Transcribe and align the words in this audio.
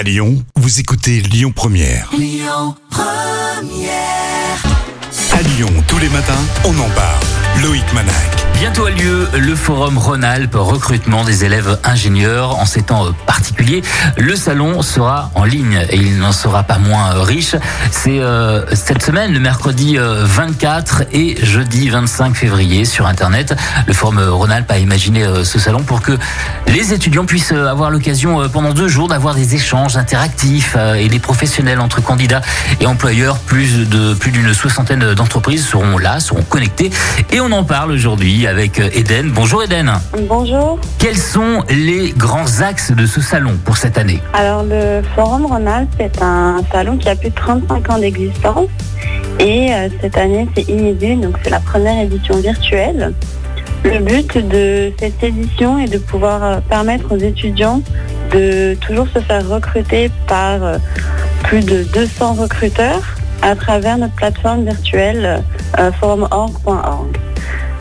À 0.00 0.02
Lyon, 0.02 0.42
vous 0.56 0.80
écoutez 0.80 1.20
Lyon 1.20 1.52
Première. 1.54 2.10
À 5.30 5.42
Lyon, 5.42 5.68
tous 5.88 5.98
les 5.98 6.08
matins, 6.08 6.40
on 6.64 6.78
en 6.78 6.88
parle. 6.88 7.39
Loïc 7.62 7.92
Manac. 7.92 8.14
Bientôt 8.54 8.86
a 8.86 8.90
lieu 8.90 9.28
le 9.38 9.54
forum 9.54 9.96
Rhône-Alpes 9.98 10.54
recrutement 10.54 11.24
des 11.24 11.44
élèves 11.44 11.78
ingénieurs. 11.82 12.58
En 12.58 12.66
ces 12.66 12.82
temps 12.82 13.06
particuliers, 13.26 13.82
le 14.18 14.36
salon 14.36 14.82
sera 14.82 15.30
en 15.34 15.44
ligne 15.44 15.86
et 15.90 15.96
il 15.96 16.18
n'en 16.18 16.32
sera 16.32 16.62
pas 16.62 16.78
moins 16.78 17.14
euh, 17.14 17.22
riche. 17.22 17.56
C'est 17.90 18.20
euh, 18.20 18.64
cette 18.74 19.02
semaine, 19.02 19.32
le 19.32 19.40
mercredi 19.40 19.98
euh, 19.98 20.24
24 20.26 21.04
et 21.12 21.42
jeudi 21.42 21.88
25 21.88 22.34
février 22.36 22.84
sur 22.84 23.06
Internet. 23.06 23.54
Le 23.86 23.94
forum 23.94 24.18
Rhône-Alpes 24.18 24.70
a 24.70 24.78
imaginé 24.78 25.24
euh, 25.24 25.42
ce 25.42 25.58
salon 25.58 25.82
pour 25.82 26.02
que 26.02 26.18
les 26.72 26.92
étudiants 26.92 27.26
puissent 27.26 27.52
euh, 27.52 27.66
avoir 27.66 27.90
l'occasion 27.90 28.40
euh, 28.40 28.48
pendant 28.48 28.72
deux 28.72 28.86
jours 28.86 29.08
d'avoir 29.08 29.34
des 29.34 29.56
échanges 29.56 29.96
interactifs 29.96 30.76
euh, 30.78 30.94
et 30.94 31.08
des 31.08 31.18
professionnels 31.18 31.80
entre 31.80 32.00
candidats 32.00 32.42
et 32.80 32.86
employeurs. 32.86 33.38
Plus 33.38 33.88
de 33.88 34.14
plus 34.14 34.30
d'une 34.30 34.54
soixantaine 34.54 35.14
d'entreprises 35.14 35.66
seront 35.66 35.98
là, 35.98 36.20
seront 36.20 36.42
connectées 36.42 36.90
et 37.32 37.40
on 37.40 37.49
en 37.52 37.64
parle 37.64 37.90
aujourd'hui 37.90 38.46
avec 38.46 38.78
euh, 38.78 38.88
Eden. 38.94 39.30
Bonjour 39.30 39.62
Eden. 39.62 39.90
Bonjour. 40.28 40.78
Quels 40.98 41.16
sont 41.16 41.64
les 41.68 42.10
grands 42.10 42.60
axes 42.60 42.92
de 42.92 43.06
ce 43.06 43.20
salon 43.20 43.58
pour 43.64 43.76
cette 43.76 43.98
année? 43.98 44.20
Alors 44.34 44.62
le 44.62 45.02
Forum 45.14 45.46
Rhône-Alpes 45.46 45.94
est 45.98 46.22
un 46.22 46.62
salon 46.70 46.96
qui 46.96 47.08
a 47.08 47.16
plus 47.16 47.30
de 47.30 47.34
35 47.34 47.90
ans 47.90 47.98
d'existence 47.98 48.68
et 49.38 49.72
euh, 49.72 49.88
cette 50.00 50.16
année 50.16 50.48
c'est 50.54 50.68
inédit, 50.68 51.16
donc 51.16 51.36
c'est 51.42 51.50
la 51.50 51.60
première 51.60 52.02
édition 52.04 52.36
virtuelle. 52.40 53.14
Le 53.84 53.98
but 53.98 54.36
de 54.36 54.92
cette 54.98 55.22
édition 55.22 55.78
est 55.78 55.92
de 55.92 55.98
pouvoir 55.98 56.42
euh, 56.42 56.60
permettre 56.68 57.12
aux 57.12 57.18
étudiants 57.18 57.82
de 58.32 58.74
toujours 58.74 59.08
se 59.08 59.18
faire 59.18 59.48
recruter 59.48 60.10
par 60.28 60.60
plus 61.42 61.64
de 61.64 61.82
200 61.82 62.34
recruteurs 62.34 63.16
à 63.42 63.56
travers 63.56 63.98
notre 63.98 64.14
plateforme 64.14 64.64
virtuelle 64.64 65.42
forumorg.org. 65.98 67.18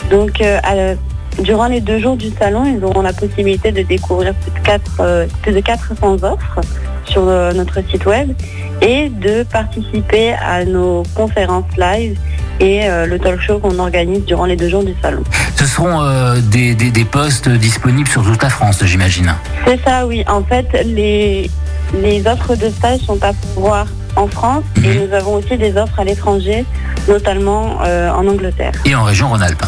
Donc 0.09 0.41
euh, 0.41 0.95
durant 1.39 1.67
les 1.67 1.81
deux 1.81 1.99
jours 1.99 2.17
du 2.17 2.29
salon, 2.31 2.65
ils 2.65 2.83
auront 2.83 3.01
la 3.01 3.13
possibilité 3.13 3.71
de 3.71 3.81
découvrir 3.83 4.33
plus 4.35 4.51
de, 4.51 4.65
quatre, 4.65 4.91
euh, 4.99 5.27
plus 5.41 5.51
de 5.53 5.59
400 5.59 6.17
offres 6.23 6.59
sur 7.05 7.23
euh, 7.27 7.51
notre 7.53 7.79
site 7.89 8.05
web 8.05 8.31
et 8.81 9.09
de 9.09 9.43
participer 9.43 10.33
à 10.33 10.65
nos 10.65 11.03
conférences 11.15 11.65
live 11.77 12.17
et 12.59 12.81
euh, 12.89 13.05
le 13.05 13.19
talk 13.19 13.39
show 13.41 13.59
qu'on 13.59 13.79
organise 13.79 14.25
durant 14.25 14.45
les 14.45 14.55
deux 14.57 14.69
jours 14.69 14.83
du 14.83 14.93
salon. 15.01 15.23
Ce 15.55 15.65
seront 15.65 16.01
euh, 16.01 16.39
des, 16.41 16.75
des, 16.75 16.91
des 16.91 17.05
postes 17.05 17.47
disponibles 17.49 18.09
sur 18.09 18.23
toute 18.23 18.41
la 18.43 18.49
France, 18.49 18.83
j'imagine. 18.83 19.33
C'est 19.65 19.79
ça, 19.83 20.05
oui. 20.05 20.23
En 20.27 20.43
fait, 20.43 20.67
les, 20.85 21.49
les 22.01 22.27
offres 22.27 22.55
de 22.55 22.69
stage 22.69 22.99
sont 23.01 23.21
à 23.23 23.31
pouvoir 23.33 23.87
en 24.15 24.27
France 24.27 24.63
et 24.83 24.87
Mhm. 24.87 25.07
nous 25.07 25.13
avons 25.13 25.33
aussi 25.35 25.57
des 25.57 25.77
offres 25.77 25.99
à 25.99 26.03
l'étranger, 26.03 26.65
notamment 27.07 27.77
euh, 27.85 28.09
en 28.11 28.27
Angleterre 28.27 28.71
Et 28.85 28.93
en 28.95 29.03
région 29.03 29.29
Rhône-Alpes. 29.29 29.63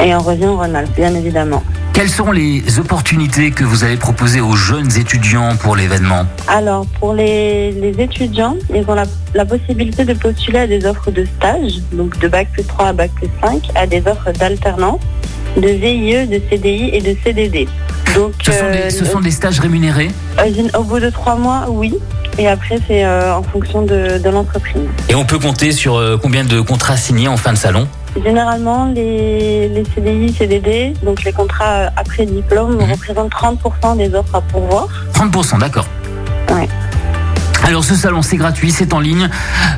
Et 0.00 0.14
en 0.14 0.20
région 0.20 0.56
Rhône-Alpes, 0.56 0.94
bien 0.96 1.14
évidemment. 1.14 1.62
Quelles 1.92 2.08
sont 2.08 2.30
les 2.30 2.78
opportunités 2.78 3.50
que 3.50 3.64
vous 3.64 3.82
allez 3.82 3.96
proposer 3.96 4.40
aux 4.40 4.54
jeunes 4.54 4.96
étudiants 4.96 5.56
pour 5.56 5.74
l'événement 5.74 6.26
Alors, 6.46 6.86
pour 7.00 7.12
les, 7.12 7.72
les 7.72 8.00
étudiants, 8.00 8.56
ils 8.72 8.84
ont 8.88 8.94
la, 8.94 9.04
la 9.34 9.44
possibilité 9.44 10.04
de 10.04 10.14
postuler 10.14 10.60
à 10.60 10.66
des 10.68 10.86
offres 10.86 11.10
de 11.10 11.24
stage, 11.24 11.80
donc 11.92 12.16
de 12.20 12.28
Bac 12.28 12.48
plus 12.52 12.64
3 12.64 12.86
à 12.88 12.92
Bac 12.92 13.10
plus 13.16 13.28
5, 13.42 13.62
à 13.74 13.86
des 13.86 14.00
offres 14.06 14.30
d'alternance, 14.38 15.00
de 15.56 15.68
VIE, 15.68 16.26
de 16.28 16.40
CDI 16.48 16.90
et 16.92 17.00
de 17.00 17.16
CDD. 17.24 17.66
Donc, 18.14 18.32
ce 18.42 18.52
sont, 18.52 18.64
euh, 18.64 18.84
des, 18.84 18.90
ce 18.90 19.04
sont 19.04 19.20
des 19.20 19.30
stages 19.30 19.58
rémunérés 19.58 20.10
euh, 20.38 20.78
au 20.78 20.84
bout 20.84 21.00
de 21.00 21.10
trois 21.10 21.34
mois, 21.36 21.66
oui. 21.68 21.94
Et 22.38 22.46
après, 22.46 22.78
c'est 22.86 23.04
euh, 23.04 23.34
en 23.34 23.42
fonction 23.42 23.82
de, 23.82 24.18
de 24.18 24.30
l'entreprise. 24.30 24.82
et 25.08 25.14
on 25.14 25.24
peut 25.24 25.38
compter 25.38 25.72
sur 25.72 25.96
euh, 25.96 26.16
combien 26.20 26.44
de 26.44 26.60
contrats 26.60 26.96
signés 26.96 27.28
en 27.28 27.36
fin 27.36 27.52
de 27.52 27.58
salon? 27.58 27.88
Généralement, 28.24 28.86
les, 28.86 29.68
les 29.68 29.84
CDI, 29.94 30.32
CDD, 30.32 30.94
donc 31.02 31.24
les 31.24 31.32
contrats 31.32 31.74
euh, 31.86 31.88
après 31.96 32.26
diplôme, 32.26 32.76
Mhm. 32.76 32.92
représentent 32.92 33.32
30% 33.32 33.96
des 33.96 34.14
offres 34.14 34.34
à 34.36 34.40
pourvoir. 34.40 34.86
30%, 35.14 35.58
d'accord. 35.58 35.86
Alors 37.68 37.84
ce 37.84 37.94
salon 37.94 38.22
c'est 38.22 38.38
gratuit, 38.38 38.72
c'est 38.72 38.94
en 38.94 38.98
ligne, 38.98 39.28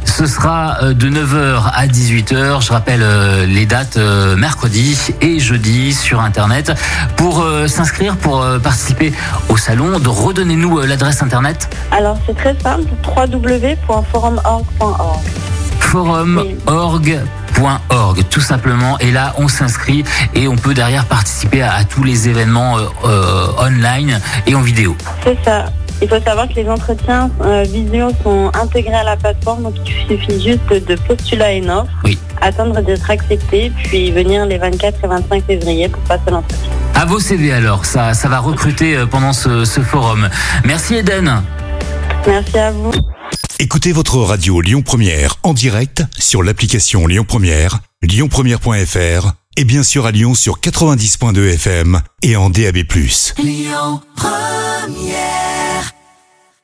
ce 0.05 0.27
sera 0.27 0.77
euh, 0.81 0.95
de 0.95 1.11
9h 1.11 1.73
à 1.75 1.89
18h, 1.89 2.65
je 2.65 2.71
rappelle 2.71 3.03
euh, 3.03 3.47
les 3.47 3.67
dates 3.67 3.97
euh, 3.97 4.37
mercredi 4.37 4.97
et 5.21 5.41
jeudi 5.41 5.93
sur 5.93 6.21
internet. 6.21 6.73
Pour 7.17 7.45
s'inscrire, 7.67 8.17
pour 8.17 8.47
participer 8.62 9.12
au 9.49 9.56
salon, 9.56 10.00
redonnez-nous 10.05 10.83
l'adresse 10.83 11.21
internet 11.21 11.69
Alors, 11.91 12.17
c'est 12.27 12.37
très 12.37 12.56
simple, 12.61 12.84
www.forumorg.org. 13.05 15.25
forumorg.org 15.81 17.19
tout 18.31 18.41
simplement 18.41 18.99
et 18.99 19.11
là 19.11 19.34
on 19.39 19.49
s'inscrit 19.49 20.05
et 20.34 20.49
on 20.49 20.56
peut 20.56 20.75
derrière 20.75 21.06
participer 21.06 21.62
à, 21.62 21.75
à 21.75 21.84
tous 21.84 22.05
les 22.05 22.29
événements 22.29 22.79
euh, 22.79 22.83
euh, 23.05 23.47
online 23.59 24.21
et 24.47 24.55
en 24.55 24.62
vidéo. 24.62 24.97
C'est 25.25 25.39
ça. 25.45 25.67
Il 26.03 26.09
faut 26.09 26.21
savoir 26.21 26.49
que 26.49 26.55
les 26.55 26.69
entretiens 26.69 27.31
euh, 27.43 27.62
visio 27.65 28.09
sont 28.22 28.50
intégrés 28.55 28.94
à 28.94 29.05
la 29.05 29.16
plateforme, 29.16 29.65
donc 29.65 29.75
il 29.87 30.19
suffit 30.19 30.43
juste 30.43 30.69
de, 30.88 30.94
postuler 30.97 31.43
à 31.43 31.53
une 31.53 31.71
offre, 31.71 31.91
Oui. 32.05 32.19
attendre 32.41 32.81
d'être 32.81 33.11
accepté, 33.11 33.71
puis 33.84 34.11
venir 34.11 34.47
les 34.47 34.56
24 34.59 35.05
et 35.05 35.06
25 35.06 35.44
février 35.44 35.88
pour 35.88 36.03
passer 36.05 36.31
l'entretien. 36.31 36.71
À 36.94 37.05
vos 37.05 37.21
CV 37.21 37.53
alors, 37.53 37.84
ça, 37.84 38.15
ça 38.15 38.28
va 38.28 38.38
recruter 38.38 38.97
euh, 38.97 39.06
pendant 39.06 39.33
ce, 39.34 39.65
ce 39.65 39.81
forum. 39.81 40.28
Merci 40.65 40.94
Eden. 40.97 41.43
Merci 42.27 42.59
à 42.59 42.71
vous. 42.72 42.93
Écoutez 43.59 43.93
votre 43.93 44.17
radio 44.19 44.62
Lyon 44.62 44.81
Première 44.81 45.37
en 45.43 45.53
direct 45.53 46.03
sur 46.19 46.43
l'application 46.43 47.06
Lyon 47.06 47.25
Première, 47.28 47.81
lyonpremière.fr 48.03 49.32
et 49.59 49.65
bien 49.65 49.82
sûr 49.82 50.06
à 50.06 50.12
Lyon 50.12 50.34
sur 50.34 50.61
90.2 50.61 51.55
FM 51.55 52.00
et 52.22 52.37
en 52.37 52.49
DAB+. 52.49 52.78